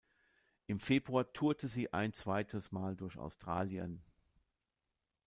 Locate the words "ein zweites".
1.93-2.71